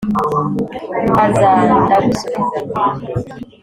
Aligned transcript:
mbazza 1.09 1.47
nda 1.83 1.97
gusubiza 2.05 2.85